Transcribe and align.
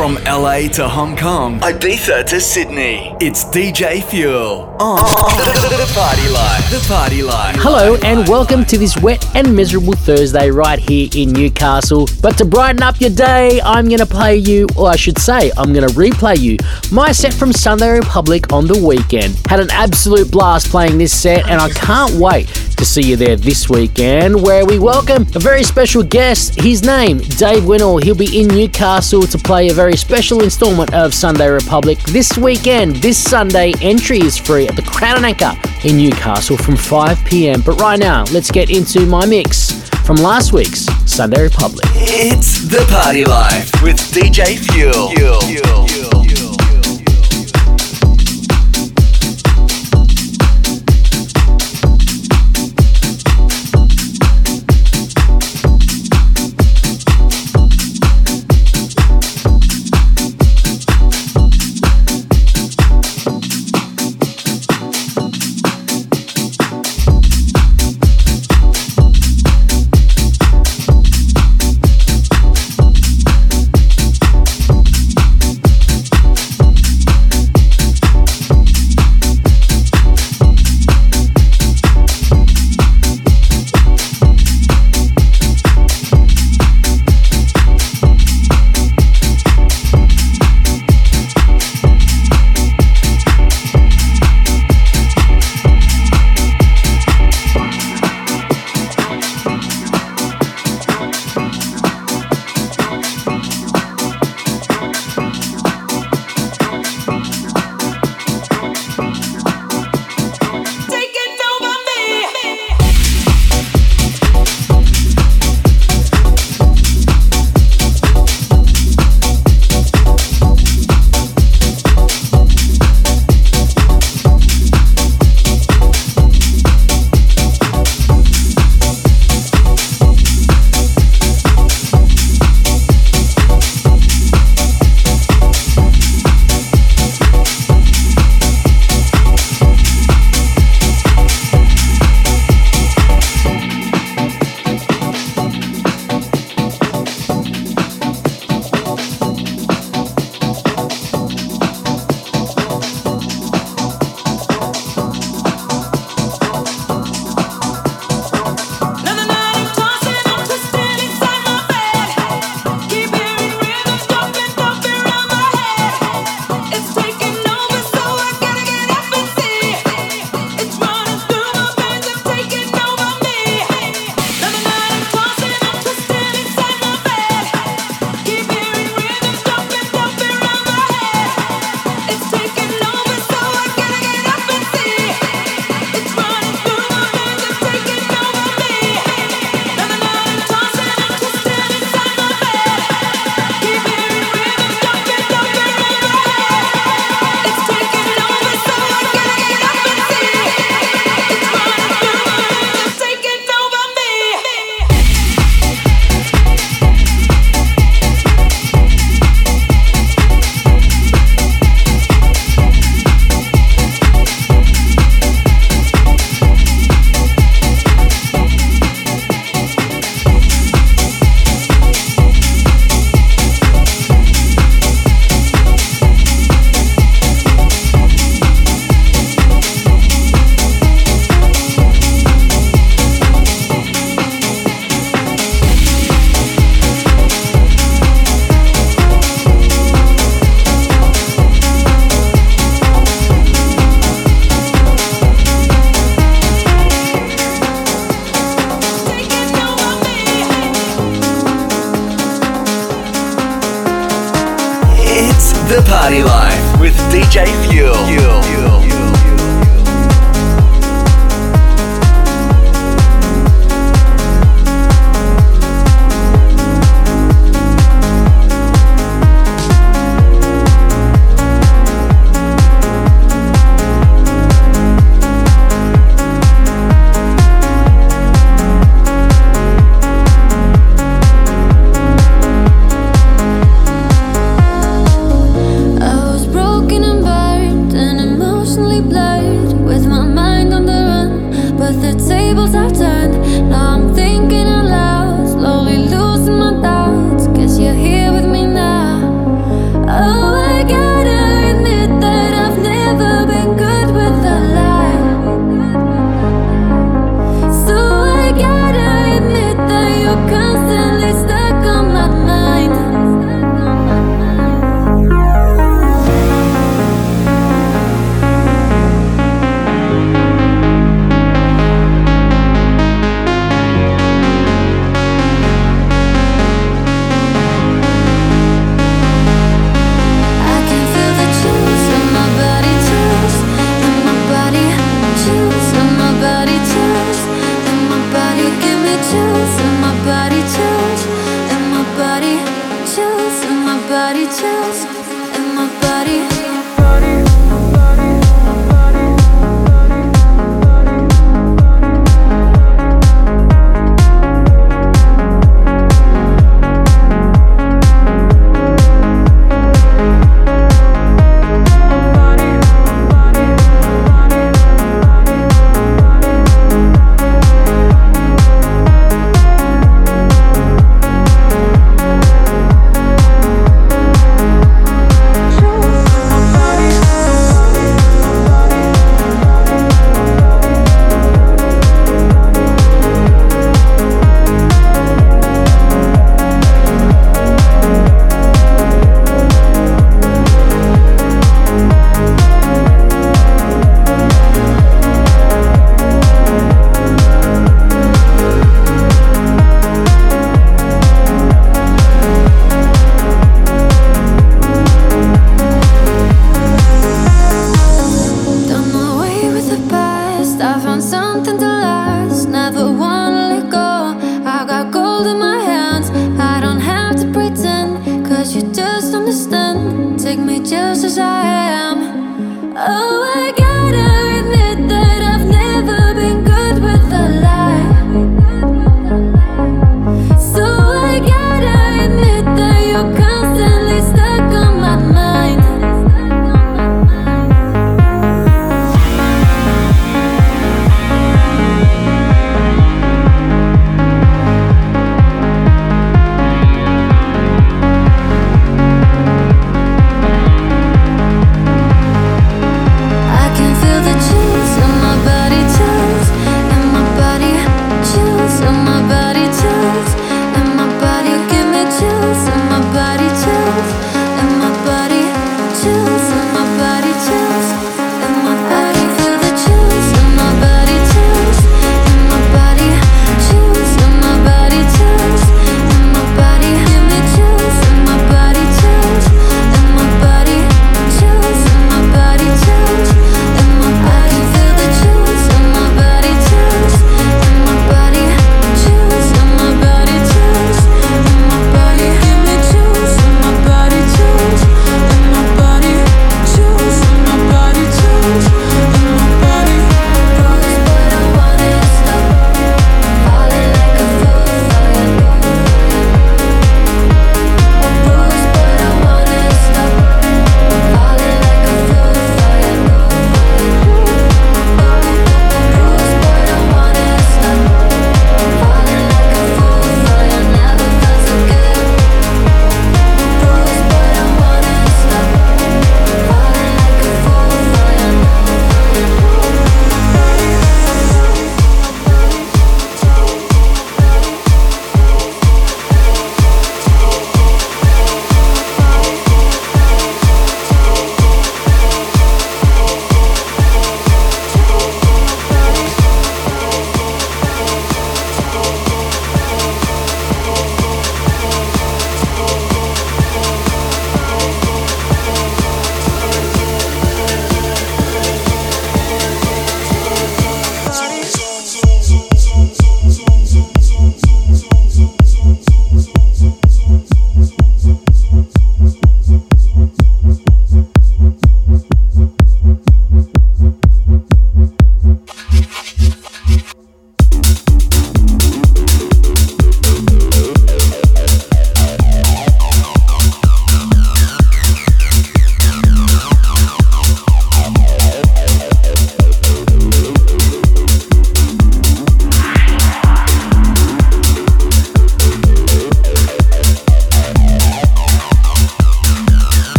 From 0.00 0.14
LA 0.24 0.60
to 0.68 0.88
Hong 0.88 1.14
Kong, 1.14 1.60
Ibiza 1.60 2.24
to 2.28 2.40
Sydney, 2.40 3.14
it's 3.20 3.44
DJ 3.44 4.02
Fuel 4.02 4.62
on 4.80 4.98
oh. 5.02 5.76
the 5.76 5.92
Party 5.92 6.26
Life. 6.30 6.70
The 6.70 6.88
Party 6.88 7.22
Life. 7.22 7.56
Hello 7.58 7.98
and 8.02 8.26
welcome 8.26 8.64
to 8.64 8.78
this 8.78 8.96
wet 8.96 9.22
and 9.36 9.54
miserable 9.54 9.92
Thursday 9.92 10.50
right 10.50 10.78
here 10.78 11.10
in 11.14 11.32
Newcastle. 11.32 12.08
But 12.22 12.38
to 12.38 12.46
brighten 12.46 12.82
up 12.82 12.98
your 12.98 13.10
day, 13.10 13.60
I'm 13.62 13.88
going 13.88 13.98
to 13.98 14.06
play 14.06 14.36
you, 14.36 14.66
or 14.74 14.88
I 14.88 14.96
should 14.96 15.18
say, 15.18 15.52
I'm 15.58 15.74
going 15.74 15.86
to 15.86 15.94
replay 15.94 16.38
you 16.38 16.56
my 16.90 17.12
set 17.12 17.34
from 17.34 17.52
Sunday 17.52 17.90
Republic 17.90 18.54
on 18.54 18.66
the 18.66 18.82
weekend. 18.82 19.38
Had 19.48 19.60
an 19.60 19.70
absolute 19.70 20.30
blast 20.30 20.70
playing 20.70 20.96
this 20.96 21.12
set, 21.12 21.46
and 21.46 21.60
I 21.60 21.68
can't 21.68 22.14
wait 22.14 22.48
to 22.80 22.86
see 22.86 23.02
you 23.02 23.14
there 23.14 23.36
this 23.36 23.68
weekend, 23.68 24.42
where 24.42 24.64
we 24.64 24.78
welcome 24.78 25.26
a 25.34 25.38
very 25.38 25.62
special 25.62 26.02
guest. 26.02 26.58
His 26.58 26.82
name, 26.82 27.18
Dave 27.18 27.66
Winnel. 27.66 27.98
He'll 27.98 28.14
be 28.14 28.40
in 28.40 28.48
Newcastle 28.48 29.20
to 29.20 29.36
play 29.36 29.68
a 29.68 29.74
very 29.74 29.98
special 29.98 30.42
installment 30.42 30.94
of 30.94 31.12
Sunday 31.12 31.48
Republic 31.48 31.98
this 32.04 32.38
weekend. 32.38 32.96
This 32.96 33.22
Sunday, 33.22 33.74
entry 33.82 34.20
is 34.20 34.38
free 34.38 34.66
at 34.66 34.76
the 34.76 34.82
Crown 34.82 35.18
and 35.18 35.26
Anchor 35.26 35.52
in 35.86 35.98
Newcastle 35.98 36.56
from 36.56 36.74
5 36.74 37.22
pm. 37.26 37.60
But 37.60 37.78
right 37.82 37.98
now, 37.98 38.24
let's 38.32 38.50
get 38.50 38.70
into 38.70 39.04
my 39.04 39.26
mix 39.26 39.86
from 40.06 40.16
last 40.16 40.54
week's 40.54 40.86
Sunday 41.04 41.42
Republic. 41.42 41.84
It's 41.92 42.62
the 42.66 42.86
Party 42.88 43.26
Life 43.26 43.82
with 43.82 43.98
DJ 44.10 44.56
Fuel. 44.72 45.10
Fuel. 45.10 45.40
Fuel. 45.42 45.86
Follow 46.10 46.29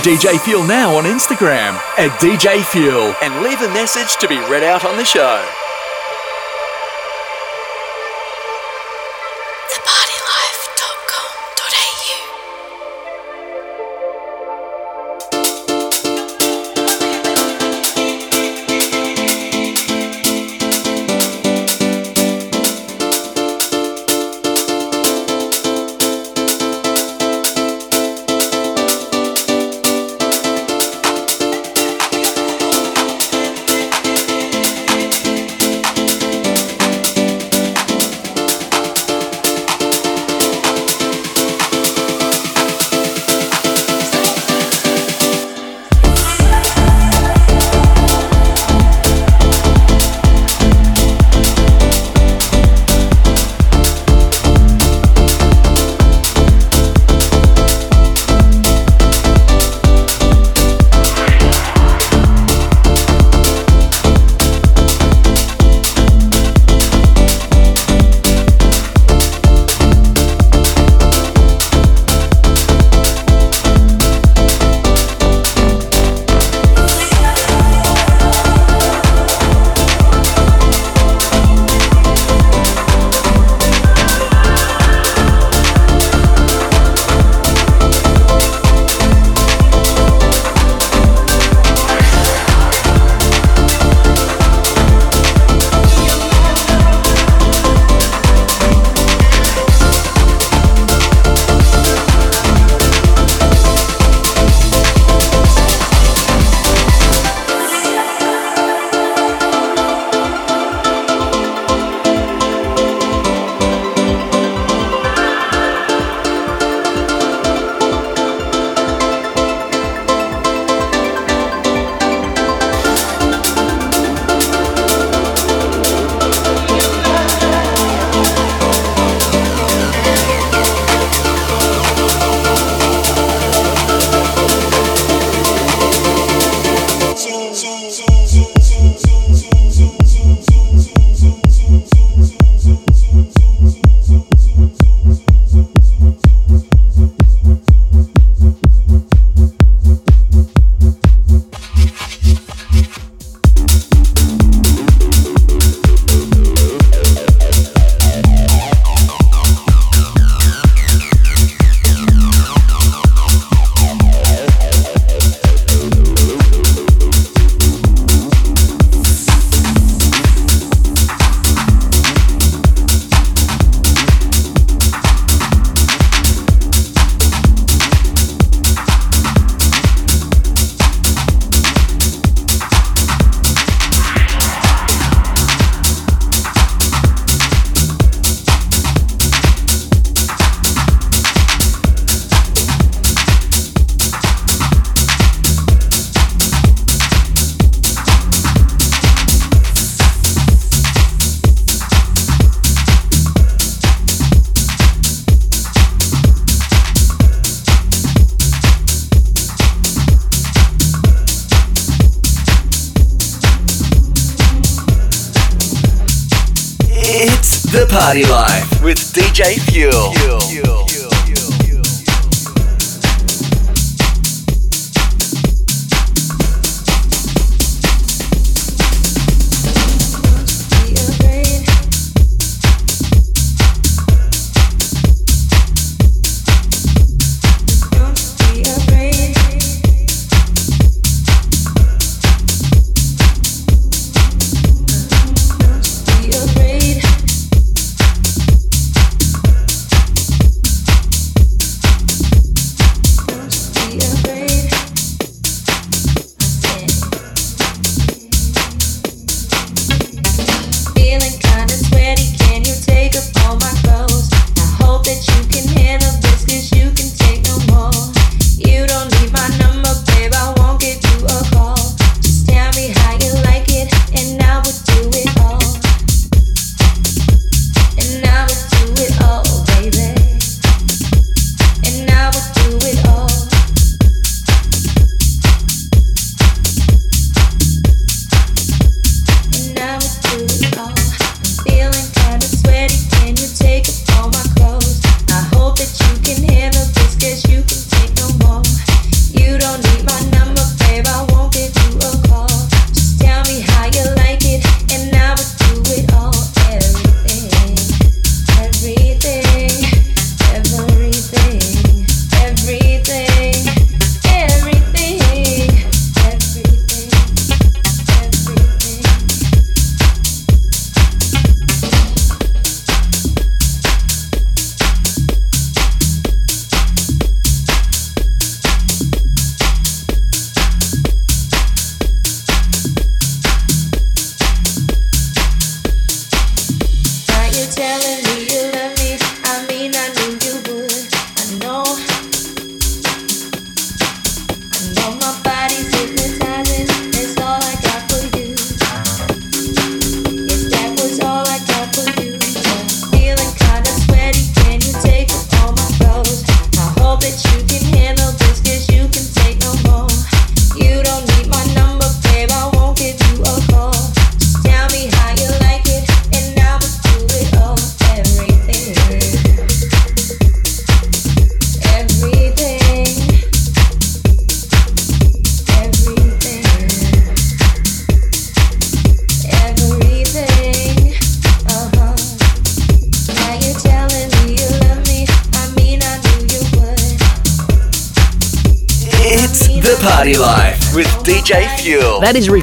DJ 0.00 0.40
Fuel 0.40 0.64
now 0.64 0.96
on 0.96 1.04
Instagram 1.04 1.74
at 1.98 2.10
DJ 2.20 2.64
Fuel 2.64 3.14
and 3.20 3.42
leave 3.42 3.60
a 3.60 3.68
message 3.68 4.16
to 4.16 4.26
be 4.26 4.38
read 4.48 4.62
out 4.62 4.86
on 4.86 4.96
the 4.96 5.04
show. 5.04 5.59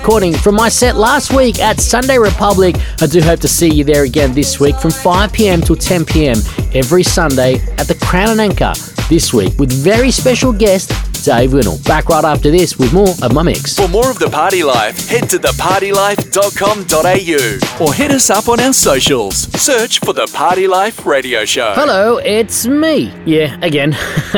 Recording 0.08 0.34
from 0.34 0.56
my 0.56 0.70
set 0.70 0.96
last 0.96 1.34
week 1.34 1.60
at 1.60 1.82
Sunday 1.82 2.18
Republic. 2.18 2.78
I 3.02 3.08
do 3.08 3.20
hope 3.20 3.42
to 3.42 3.48
see 3.50 3.70
you 3.70 3.84
there 3.84 4.06
again 4.06 4.32
this 4.32 4.58
week 4.58 4.78
from 4.78 4.90
5 4.90 5.34
pm 5.34 5.60
till 5.60 5.76
10 5.76 6.06
pm 6.06 6.38
every 6.74 7.04
Sunday 7.04 7.56
at 7.78 7.90
the 7.90 7.96
Crown 7.96 8.30
and 8.30 8.40
Anchor 8.40 8.72
this 9.10 9.34
week 9.34 9.60
with 9.60 9.70
very 9.70 10.10
special 10.10 10.54
guest 10.54 10.94
Dave 11.26 11.52
Winnel. 11.52 11.78
Back 11.84 12.08
right 12.08 12.24
after 12.24 12.50
this 12.50 12.80
with 12.80 12.94
more 12.94 13.14
of 13.22 13.34
my 13.34 13.44
mix. 13.44 13.76
For 13.76 13.90
more 13.90 14.10
of 14.10 14.18
the 14.18 14.30
Party 14.30 14.64
Life, 14.64 15.10
head 15.10 15.30
to 15.30 15.40
thepartylife.com.au 15.40 17.67
or 17.80 17.94
hit 17.94 18.12
us 18.12 18.30
up 18.30 18.48
on 18.50 18.60
our 18.60 18.74
socials. 18.74 19.38
Search 19.60 20.00
for 20.00 20.14
the 20.14 20.26
Party 20.34 20.68
Life 20.68 21.06
Radio 21.06 21.46
Show. 21.46 21.74
Hello, 21.76 22.18
it's 22.18 22.66
me. 22.66 23.14
Yeah, 23.26 23.58
again. 23.62 23.94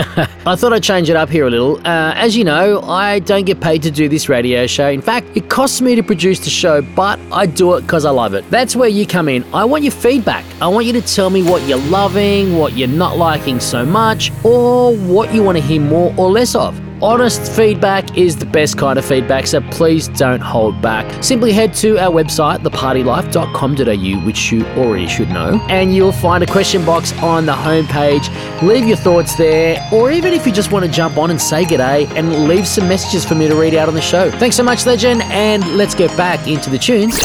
I 0.45 0.56
thought 0.56 0.73
I'd 0.73 0.84
change 0.84 1.10
it 1.10 1.15
up 1.15 1.30
here 1.30 1.47
a 1.47 1.49
little. 1.49 1.78
Uh, 1.88 2.13
as 2.15 2.36
you 2.36 2.43
know, 2.43 2.82
I 2.82 3.19
don't 3.19 3.45
get 3.45 3.62
paid 3.62 3.84
to 3.84 3.91
do 3.91 4.10
this 4.10 4.28
radio 4.28 4.67
show. 4.67 4.89
In 4.89 5.02
fact, 5.02 5.28
it 5.36 5.49
costs 5.49 5.82
me 5.82 5.95
to 5.95 6.04
produce 6.04 6.39
the 6.39 6.49
show, 6.49 6.82
but 6.82 7.19
I 7.32 7.45
do 7.45 7.75
it 7.75 7.82
because 7.82 8.06
I 8.06 8.12
love 8.12 8.34
it. 8.34 8.49
That's 8.49 8.75
where 8.75 8.89
you 8.89 9.06
come 9.06 9.30
in. 9.30 9.45
I 9.54 9.63
want 9.65 9.84
your 9.84 9.91
feedback. 9.91 10.43
I 10.62 10.67
want 10.67 10.86
you 10.86 10.93
to 10.93 11.02
tell 11.02 11.30
me 11.30 11.43
what 11.43 11.62
you're 11.63 11.78
loving, 11.78 12.58
what 12.58 12.73
you're 12.73 12.88
not 12.88 13.17
liking 13.17 13.60
so 13.60 13.86
much, 13.86 14.32
or 14.43 14.95
what 14.95 15.34
you 15.34 15.43
want 15.43 15.58
to 15.58 15.63
hear 15.63 15.82
more 15.82 16.13
or 16.17 16.30
less 16.30 16.56
of. 16.56 16.88
Honest 17.01 17.49
feedback 17.53 18.17
is 18.17 18.35
the 18.35 18.45
best 18.45 18.77
kind 18.77 18.99
of 18.99 19.05
feedback, 19.05 19.47
so 19.47 19.62
please 19.71 20.09
don't 20.09 20.41
hold 20.41 20.81
back. 20.81 21.23
Simply 21.23 21.53
head 21.53 21.73
to 21.75 21.97
our 21.97 22.12
website, 22.12 22.59
thepartylife.com.au, 22.59 24.25
which 24.25 24.51
you 24.51 24.65
already 24.75 25.07
should 25.07 25.29
know, 25.29 25.65
and 25.69 25.95
you'll 25.95 26.12
find 26.12 26.43
a 26.43 26.47
question 26.47 26.85
box 26.85 27.13
on 27.19 27.45
the 27.45 27.53
homepage. 27.53 28.27
Leave 28.62 28.85
your 28.85 28.97
thoughts 28.97 29.35
there, 29.35 29.81
or 29.93 30.12
even 30.12 30.33
if 30.33 30.45
you 30.45 30.51
just 30.51 30.73
want 30.73 30.83
to 30.83 30.91
jump 30.91 31.17
on 31.17 31.31
and 31.31 31.39
say 31.39 31.63
g'day 31.63 32.05
and 32.17 32.49
leave 32.49 32.67
some 32.67 32.85
messages 32.89 33.23
for 33.23 33.35
me 33.35 33.47
to 33.47 33.55
read 33.55 33.75
out 33.75 33.88
on 33.88 33.93
the 33.95 34.01
show. 34.01 34.29
Thanks 34.31 34.57
so 34.57 34.63
much, 34.63 34.85
Legend, 34.85 35.21
and 35.23 35.65
let's 35.77 35.95
get 35.95 36.15
back 36.17 36.47
into 36.49 36.69
the 36.69 36.77
tunes. 36.77 37.17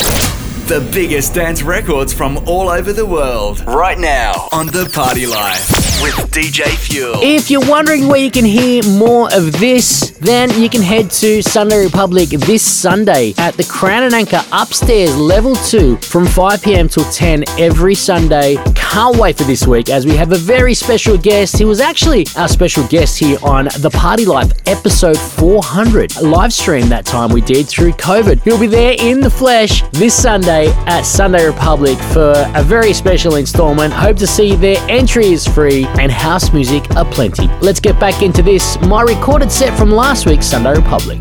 The 0.69 0.89
biggest 0.93 1.35
dance 1.35 1.63
records 1.63 2.13
from 2.13 2.39
all 2.47 2.69
over 2.69 2.93
the 2.93 3.05
world. 3.05 3.61
Right 3.67 3.99
now 3.99 4.49
on 4.53 4.67
The 4.69 4.89
Party 4.95 5.27
Life 5.27 5.84
with 6.03 6.15
DJ 6.31 6.65
Fuel. 6.77 7.15
If 7.23 7.51
you're 7.51 7.69
wondering 7.69 8.09
where 8.09 8.19
you 8.19 8.31
can 8.31 8.45
hear 8.45 8.83
more 8.85 9.29
of 9.33 9.53
this, 9.59 10.11
then 10.21 10.51
you 10.61 10.69
can 10.69 10.83
head 10.83 11.11
to 11.11 11.43
Sunday 11.43 11.85
Republic 11.85 12.29
this 12.31 12.63
Sunday 12.63 13.35
at 13.39 13.55
the 13.55 13.65
Crown 13.65 14.05
and 14.05 14.15
Anchor 14.15 14.43
upstairs, 14.53 15.17
level 15.17 15.55
2, 15.55 15.97
from 15.99 16.27
5 16.27 16.63
pm 16.63 16.89
till 16.89 17.05
10 17.05 17.45
every 17.59 17.95
Sunday. 17.95 18.57
Can't 18.75 19.17
wait 19.19 19.37
for 19.37 19.45
this 19.45 19.67
week 19.67 19.91
as 19.91 20.07
we 20.07 20.17
have 20.17 20.33
a 20.33 20.37
very 20.37 20.75
special 20.75 21.19
guest. 21.19 21.59
He 21.59 21.65
was 21.65 21.81
actually 21.81 22.27
our 22.37 22.49
special 22.49 22.87
guest 22.89 23.19
here 23.19 23.39
on 23.43 23.67
The 23.79 23.91
Party 23.91 24.25
Life 24.25 24.53
episode 24.67 25.19
400, 25.19 26.17
a 26.17 26.23
live 26.23 26.53
stream 26.53 26.89
that 26.89 27.05
time 27.05 27.31
we 27.31 27.41
did 27.41 27.69
through 27.69 27.93
COVID. 27.93 28.43
He'll 28.43 28.59
be 28.59 28.67
there 28.67 28.97
in 28.99 29.21
the 29.21 29.31
flesh 29.31 29.83
this 29.93 30.15
Sunday 30.15 30.69
at 30.87 31.03
Sunday 31.03 31.47
Republic 31.47 31.99
for 32.13 32.33
a 32.55 32.63
very 32.63 32.93
special 32.93 33.37
installment. 33.37 33.93
Hope 33.93 34.17
to 34.19 34.27
see 34.27 34.51
you 34.51 34.57
there. 34.57 34.79
Entry 34.89 35.27
is 35.27 35.47
free 35.47 35.84
and 35.99 36.11
house 36.11 36.53
music 36.53 36.85
aplenty. 36.97 37.49
Let's 37.61 37.81
get 37.81 37.99
back 37.99 38.23
into 38.23 38.43
this. 38.43 38.81
My 38.83 39.03
recorded 39.03 39.51
set 39.51 39.77
from 39.79 39.91
last 39.91 40.27
week's 40.27 40.47
Sunday 40.47 40.75
Republic. 40.75 41.21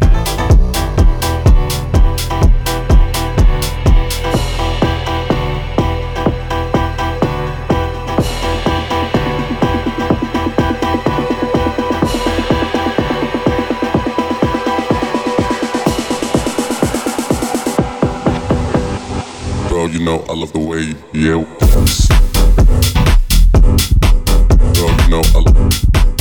you 19.93 20.03
know 20.03 20.25
I 20.27 20.33
love 20.33 20.51
the 20.53 20.59
way 20.59 20.95
you. 21.13 22.12
Girl, 25.13 25.21
you 25.35 26.12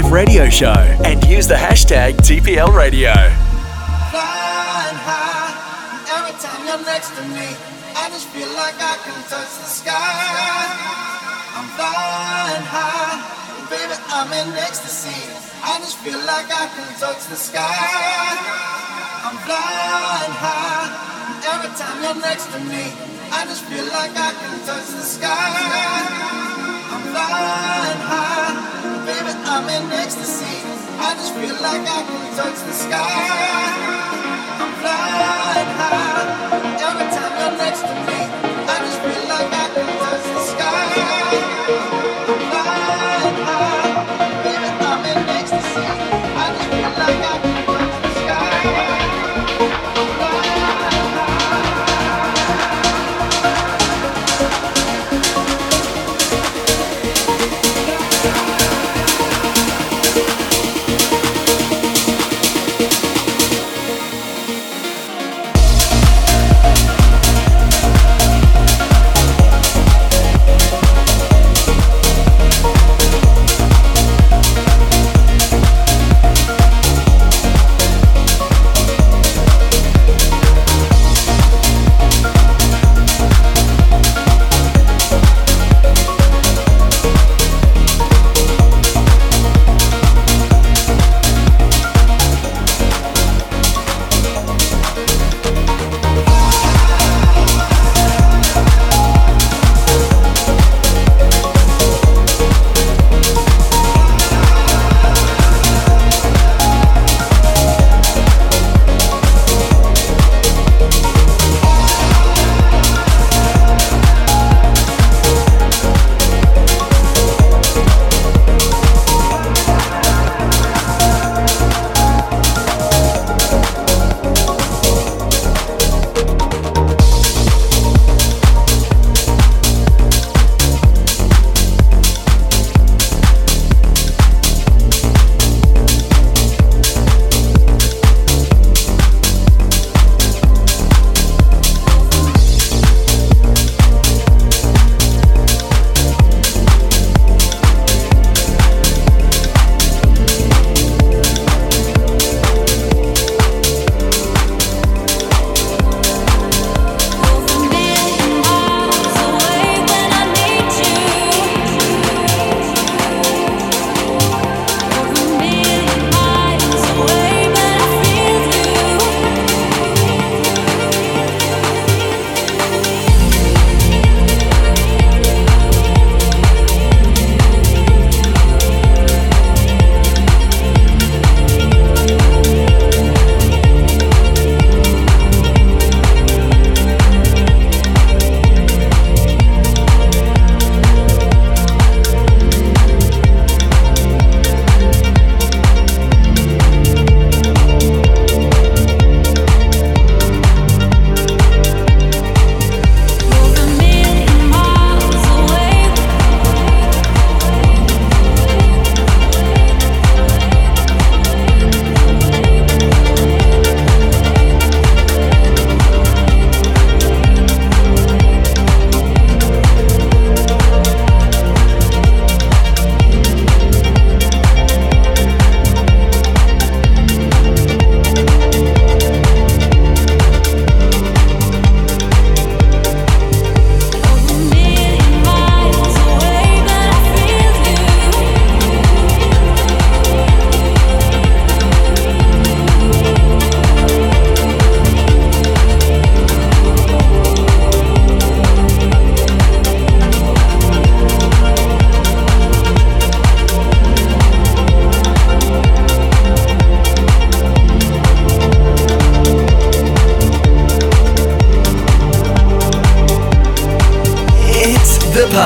Life 0.00 0.12
Radio 0.12 0.48
Show 0.48 0.80
and 1.04 1.22
use 1.24 1.46
the 1.46 1.60
hashtag 1.60 2.16
TPL 2.24 2.72
Radio. 2.74 3.12
Flying 4.08 4.96
high, 4.96 5.52
every 6.16 6.32
time 6.40 6.64
you're 6.64 6.80
next 6.88 7.12
to 7.16 7.22
me, 7.28 7.52
I 7.92 8.08
just 8.08 8.28
feel 8.32 8.48
like 8.56 8.80
I 8.80 8.96
can 9.04 9.12
touch 9.28 9.52
the 9.60 9.68
sky. 9.68 9.92
I'm 11.52 11.68
flying 11.76 12.64
high, 12.64 13.20
baby, 13.68 13.92
I'm 14.08 14.32
in 14.32 14.56
ecstasy. 14.56 15.20
I 15.60 15.76
just 15.84 15.98
feel 15.98 16.18
like 16.24 16.48
I 16.48 16.72
can 16.72 16.88
touch 16.96 17.26
the 17.28 17.36
sky. 17.36 17.60
I'm 17.60 19.36
flying 19.44 20.32
high, 20.32 20.88
every 21.44 21.76
time 21.76 22.00
you're 22.00 22.22
next 22.24 22.48
to 22.56 22.60
me. 22.72 22.89
Sky. 32.90 33.19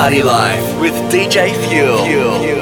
Party 0.05 0.21
Life 0.21 0.79
with 0.79 0.93
DJ 1.11 1.49
Fuel. 1.67 2.05
Fuel. 2.05 2.54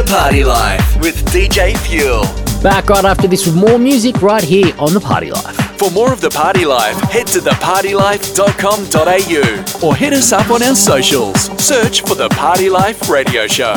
The 0.00 0.10
Party 0.10 0.44
Life 0.44 0.96
with 1.02 1.22
DJ 1.26 1.76
Fuel. 1.76 2.22
Back 2.62 2.88
right 2.88 3.04
after 3.04 3.28
this 3.28 3.44
with 3.44 3.54
more 3.54 3.78
music 3.78 4.22
right 4.22 4.42
here 4.42 4.72
on 4.78 4.94
The 4.94 5.00
Party 5.00 5.30
Life. 5.30 5.56
For 5.78 5.90
more 5.90 6.10
of 6.10 6.22
The 6.22 6.30
Party 6.30 6.64
Life, 6.64 6.96
head 7.10 7.26
to 7.26 7.40
thepartylife.com.au 7.40 9.86
or 9.86 9.94
hit 9.94 10.14
us 10.14 10.32
up 10.32 10.50
on 10.50 10.62
our 10.62 10.74
socials. 10.74 11.50
Search 11.62 12.00
for 12.00 12.14
The 12.14 12.30
Party 12.30 12.70
Life 12.70 13.10
Radio 13.10 13.46
Show. 13.46 13.76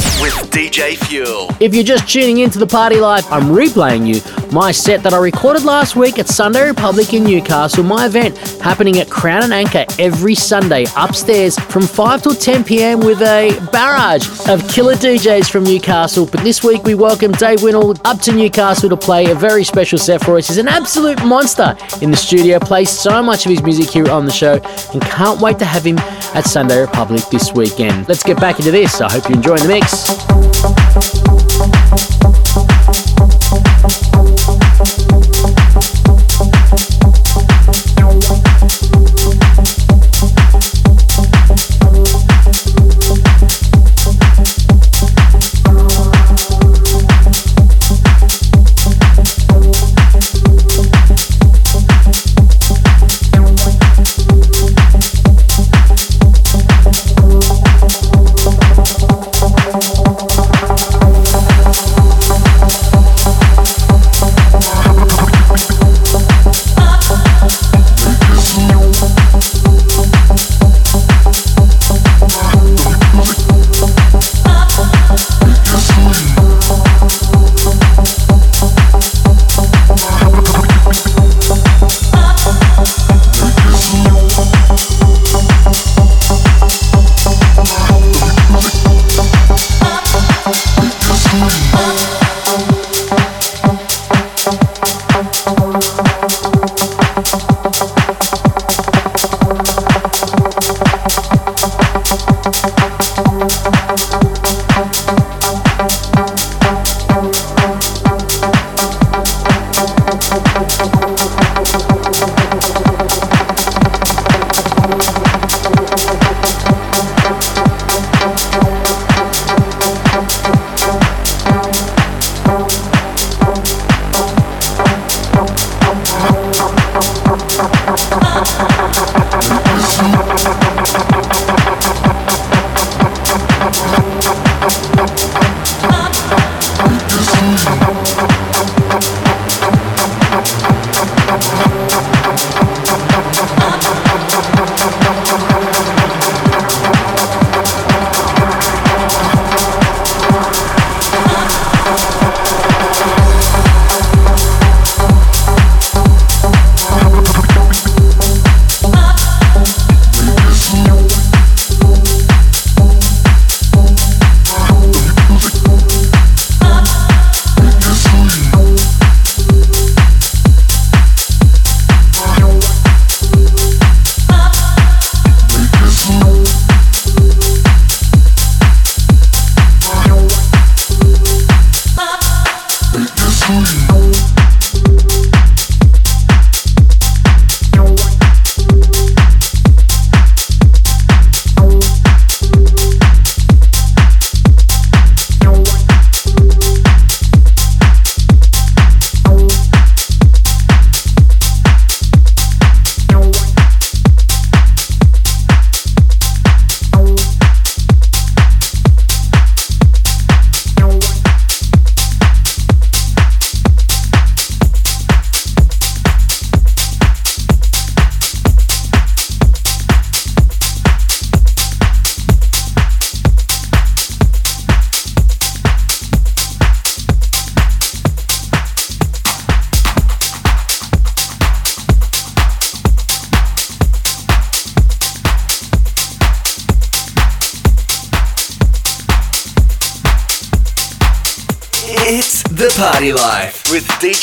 with 0.21 0.33
DJ 0.51 0.95
Fuel. 1.07 1.49
If 1.59 1.73
you're 1.73 1.83
just 1.83 2.07
tuning 2.07 2.39
into 2.39 2.59
the 2.59 2.67
party 2.67 2.97
life, 2.97 3.25
I'm 3.31 3.45
replaying 3.45 4.05
you 4.05 4.21
my 4.51 4.71
set 4.71 5.01
that 5.01 5.13
I 5.13 5.17
recorded 5.17 5.63
last 5.63 5.95
week 5.95 6.19
at 6.19 6.27
Sunday 6.27 6.67
Republic 6.67 7.13
in 7.13 7.23
Newcastle. 7.23 7.83
My 7.83 8.05
event 8.05 8.37
happening 8.59 8.99
at 8.99 9.09
Crown 9.09 9.43
and 9.43 9.53
Anchor 9.53 9.85
every 9.97 10.35
Sunday 10.35 10.85
upstairs 10.97 11.57
from 11.57 11.83
5 11.83 12.21
till 12.21 12.35
10 12.35 12.65
pm 12.65 12.99
with 12.99 13.21
a 13.21 13.57
barrage 13.71 14.27
of 14.49 14.67
killer 14.69 14.93
DJs 14.93 15.49
from 15.49 15.63
Newcastle. 15.63 16.25
But 16.25 16.43
this 16.43 16.63
week 16.63 16.83
we 16.83 16.95
welcome 16.95 17.31
Dave 17.31 17.63
Winnel 17.63 17.95
up 18.03 18.19
to 18.21 18.33
Newcastle 18.33 18.89
to 18.89 18.97
play 18.97 19.31
a 19.31 19.35
very 19.35 19.63
special 19.63 19.97
set 19.97 20.23
for 20.23 20.37
us. 20.37 20.49
He's 20.49 20.57
an 20.57 20.67
absolute 20.67 21.23
monster 21.23 21.75
in 22.01 22.11
the 22.11 22.17
studio, 22.17 22.59
plays 22.59 22.89
so 22.89 23.23
much 23.23 23.45
of 23.45 23.51
his 23.51 23.63
music 23.63 23.89
here 23.89 24.11
on 24.11 24.25
the 24.25 24.31
show, 24.31 24.59
and 24.93 25.01
can't 25.01 25.39
wait 25.39 25.57
to 25.59 25.65
have 25.65 25.85
him 25.85 25.97
at 26.35 26.45
Sunday 26.45 26.81
Republic 26.81 27.23
this 27.31 27.53
weekend. 27.53 28.07
Let's 28.09 28.23
get 28.23 28.39
back 28.39 28.59
into 28.59 28.71
this. 28.71 28.99
I 28.99 29.09
hope 29.11 29.29
you're 29.29 29.37
enjoying 29.37 29.63
the 29.63 29.69
mix. 29.69 30.10
Thank 30.11 30.45
you. 30.45 30.50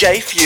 DJ 0.09 0.38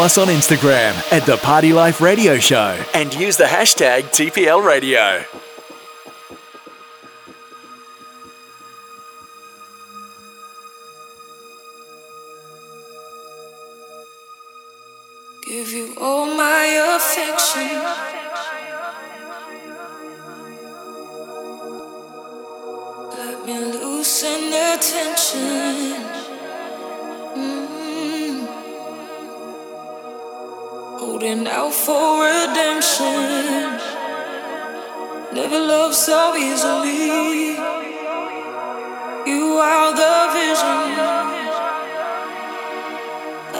us 0.00 0.16
on 0.18 0.28
Instagram 0.28 0.92
at 1.12 1.26
The 1.26 1.36
Party 1.36 1.72
Life 1.72 2.00
Radio 2.00 2.38
Show 2.38 2.82
and 2.94 3.12
use 3.14 3.36
the 3.36 3.44
hashtag 3.44 4.04
TPL 4.04 4.64
Radio. 4.66 5.39
Holding 31.00 31.46
out 31.48 31.72
for 31.72 32.20
redemption. 32.28 33.80
Never 35.32 35.60
loved 35.72 35.94
so 35.94 36.36
easily. 36.36 37.56
You 39.32 39.44
are 39.68 39.90
the 40.02 40.16
vision. 40.36 40.88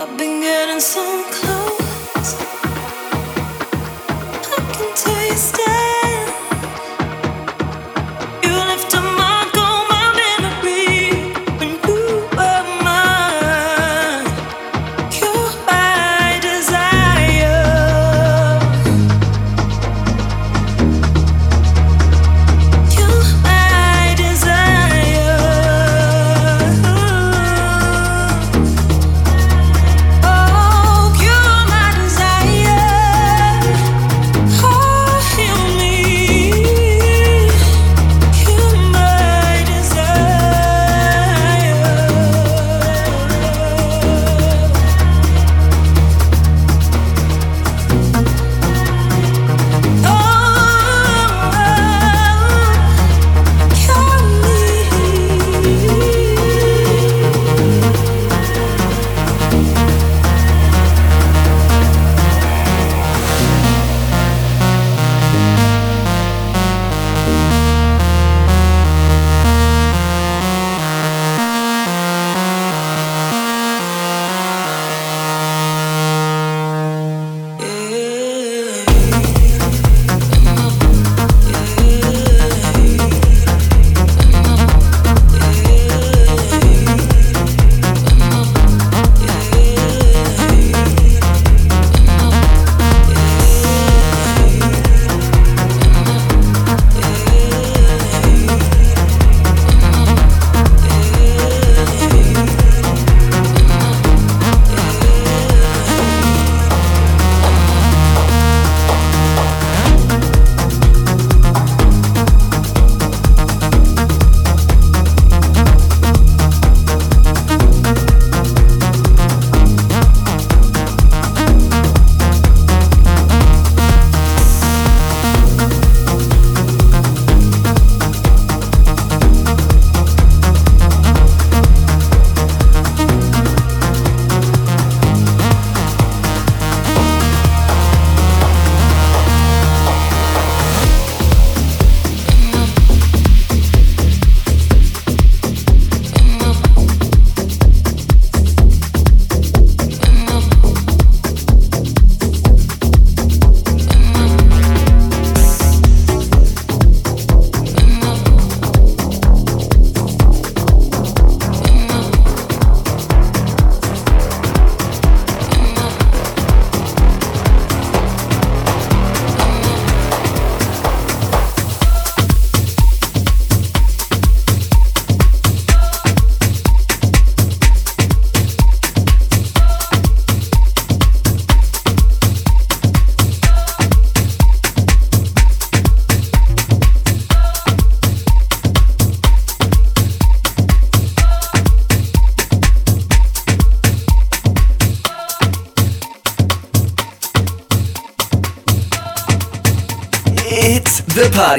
I've 0.00 0.18
been 0.18 0.42
getting 0.42 0.80
so 0.80 1.19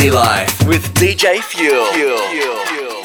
Party 0.01 0.15
Life 0.15 0.67
with 0.67 0.91
DJ 0.95 1.39
Fuel. 1.43 1.85
Fuel. 1.93 2.17
Fuel. 2.17 3.00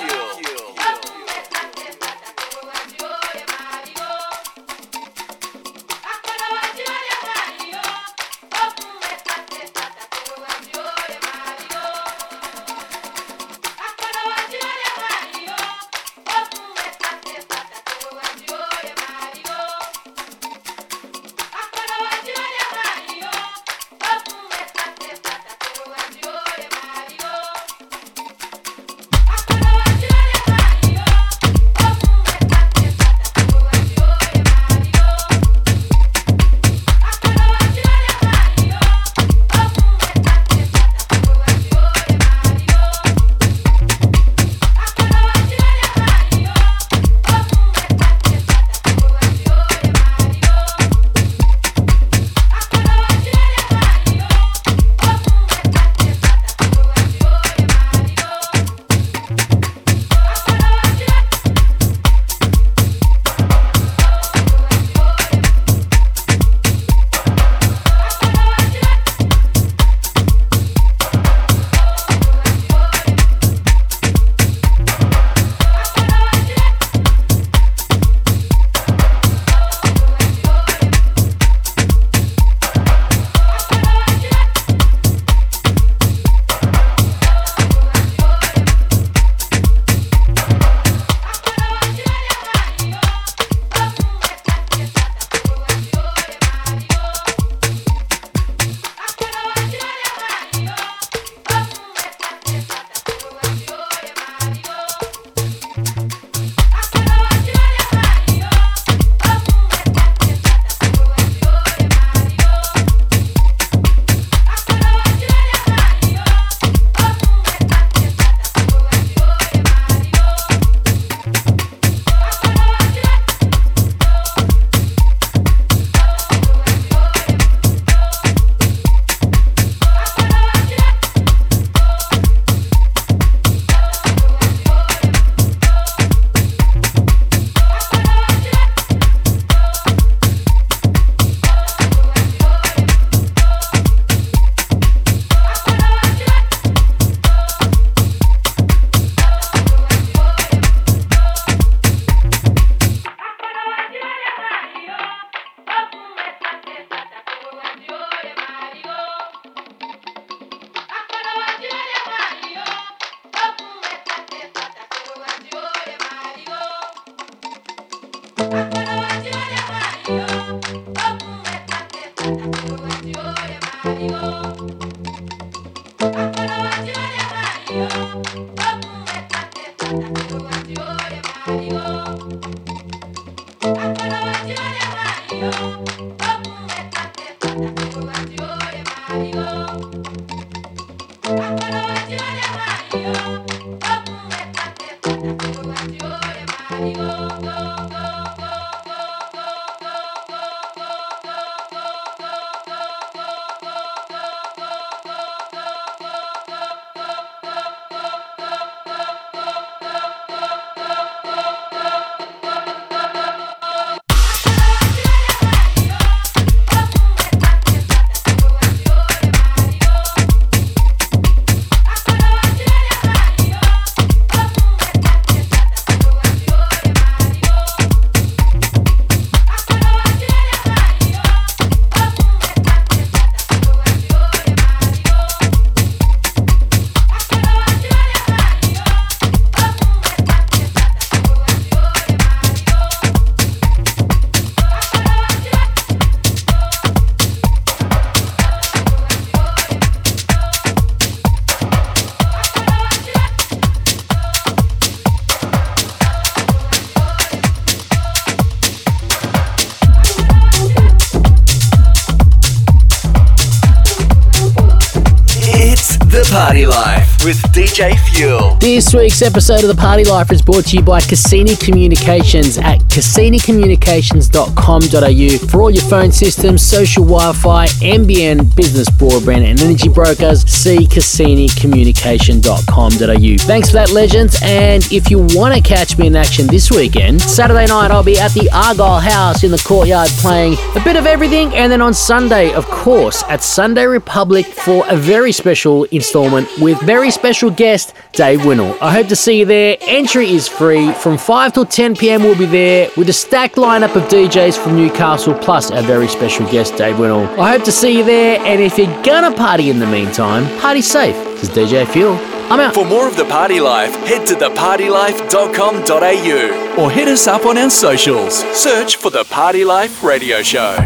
This 268.66 268.90
week's 268.92 269.22
episode 269.22 269.62
of 269.62 269.68
The 269.68 269.80
Party 269.80 270.02
Life 270.02 270.32
is 270.32 270.42
brought 270.42 270.66
to 270.66 270.76
you 270.76 270.82
by 270.82 271.00
Cassini 271.00 271.54
Communications 271.54 272.58
at 272.58 272.80
CassiniCommunications.com.au 272.80 275.48
for 275.48 275.62
all 275.62 275.70
your 275.70 275.84
phone 275.84 276.10
systems, 276.10 276.62
social 276.62 277.04
Wi 277.04 277.32
Fi, 277.32 277.68
NBN, 277.68 278.56
business 278.56 278.90
broadband, 278.90 279.48
and 279.48 279.60
energy 279.60 279.88
brokers. 279.88 280.42
See 280.50 280.78
CassiniCommunication.com.au. 280.78 283.46
Thanks 283.46 283.68
for 283.68 283.74
that, 283.74 283.92
legends. 283.92 284.36
And 284.42 284.84
if 284.90 285.12
you 285.12 285.20
want 285.20 285.54
to 285.54 285.60
catch 285.60 285.96
me 285.96 286.08
in 286.08 286.16
action 286.16 286.48
this 286.48 286.68
weekend, 286.68 287.20
Saturday 287.20 287.66
night 287.66 287.92
I'll 287.92 288.02
be 288.02 288.18
at 288.18 288.32
the 288.32 288.50
Argyle 288.52 288.98
House 288.98 289.44
in 289.44 289.52
the 289.52 289.62
courtyard 289.64 290.08
playing 290.18 290.54
a 290.74 290.80
bit 290.82 290.96
of 290.96 291.06
everything. 291.06 291.54
And 291.54 291.70
then 291.70 291.80
on 291.80 291.94
Sunday, 291.94 292.52
of 292.52 292.66
course, 292.66 293.22
at 293.28 293.44
Sunday 293.44 293.86
Republic 293.86 294.44
for 294.44 294.84
a 294.88 294.96
very 294.96 295.30
special 295.30 295.84
installment 295.84 296.16
instalment 296.16 296.48
with 296.60 296.80
very 296.80 297.10
special 297.10 297.50
guest 297.50 297.92
Dave 298.16 298.44
Winnel. 298.44 298.76
I 298.80 298.92
hope 298.92 299.06
to 299.08 299.16
see 299.16 299.38
you 299.38 299.44
there. 299.44 299.76
Entry 299.82 300.30
is 300.30 300.48
free. 300.48 300.90
From 300.92 301.18
5 301.18 301.52
till 301.52 301.66
10 301.66 301.96
pm, 301.96 302.22
we'll 302.22 302.36
be 302.36 302.46
there 302.46 302.88
with 302.96 303.08
a 303.10 303.12
stacked 303.12 303.56
lineup 303.56 303.94
of 303.94 304.04
DJs 304.04 304.56
from 304.56 304.74
Newcastle, 304.74 305.34
plus 305.34 305.70
our 305.70 305.82
very 305.82 306.08
special 306.08 306.46
guest 306.50 306.76
Dave 306.76 306.98
Winnel. 306.98 307.24
I 307.40 307.50
hope 307.52 307.64
to 307.64 307.72
see 307.72 307.98
you 307.98 308.04
there, 308.04 308.40
and 308.40 308.60
if 308.60 308.78
you're 308.78 309.02
gonna 309.02 309.34
party 309.36 309.68
in 309.70 309.78
the 309.78 309.86
meantime, 309.86 310.46
party 310.60 310.82
safe, 310.82 311.14
because 311.34 311.50
DJ 311.50 311.86
Fuel. 311.88 312.18
I'm 312.48 312.60
out. 312.60 312.74
For 312.74 312.84
more 312.84 313.08
of 313.08 313.16
The 313.16 313.24
Party 313.24 313.58
Life, 313.60 313.94
head 314.06 314.24
to 314.28 314.34
thepartylife.com.au 314.34 316.82
or 316.82 316.90
hit 316.90 317.08
us 317.08 317.26
up 317.26 317.44
on 317.44 317.58
our 317.58 317.70
socials. 317.70 318.44
Search 318.56 318.96
for 318.96 319.10
The 319.10 319.24
Party 319.24 319.64
Life 319.64 320.04
Radio 320.04 320.42
Show. 320.42 320.76